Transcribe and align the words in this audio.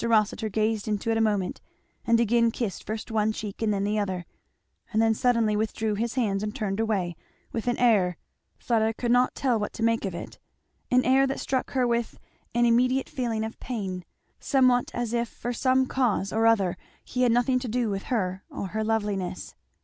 Rossitur 0.03 0.49
gazed 0.49 0.87
into 0.87 1.11
it 1.11 1.17
a 1.17 1.21
moment 1.21 1.61
and 2.07 2.19
again 2.19 2.49
kissed 2.49 2.83
first 2.87 3.11
one 3.11 3.31
cheek 3.31 3.61
and 3.61 3.71
then 3.71 3.83
the 3.83 3.99
other, 3.99 4.25
and 4.91 4.99
then 4.99 5.13
suddenly 5.13 5.55
withdrew 5.55 5.93
his 5.93 6.15
hands 6.15 6.41
and 6.41 6.55
turned 6.55 6.79
away, 6.79 7.15
with 7.51 7.67
an 7.67 7.77
air 7.77 8.17
Fleda 8.57 8.95
could 8.95 9.11
not 9.11 9.35
tell 9.35 9.59
what 9.59 9.73
to 9.73 9.83
make 9.83 10.03
of 10.03 10.15
it 10.15 10.39
an 10.89 11.05
air 11.05 11.27
that 11.27 11.39
struck 11.39 11.73
her 11.73 11.85
with 11.85 12.17
an 12.55 12.65
immediate 12.65 13.09
feeling 13.09 13.43
of 13.43 13.59
pain; 13.59 14.03
somewhat 14.39 14.89
as 14.95 15.13
if 15.13 15.29
for 15.29 15.53
some 15.53 15.85
cause 15.85 16.33
or 16.33 16.47
other 16.47 16.77
he 17.05 17.21
had 17.21 17.31
nothing 17.31 17.59
to 17.59 17.67
do 17.67 17.91
with 17.91 18.05
her 18.05 18.43
or 18.49 18.69
her 18.69 18.83
loveliness. 18.83 19.53